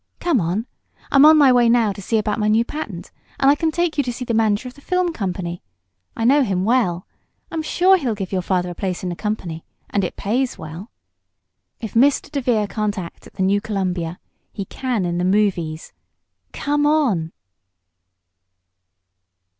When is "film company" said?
4.81-5.61